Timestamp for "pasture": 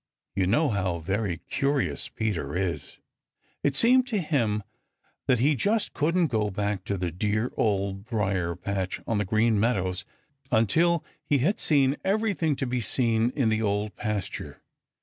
13.95-14.63